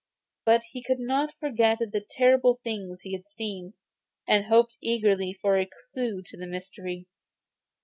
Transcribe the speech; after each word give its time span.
But 0.45 0.63
he 0.71 0.81
could 0.81 0.99
not 0.99 1.35
forget 1.39 1.77
the 1.77 2.03
terrible 2.09 2.59
things 2.63 3.01
he 3.03 3.13
had 3.13 3.27
seen, 3.27 3.75
and 4.27 4.45
hoped 4.45 4.75
eagerly 4.81 5.31
for 5.33 5.59
a 5.59 5.69
clue 5.93 6.23
to 6.23 6.37
the 6.37 6.47
mystery. 6.47 7.05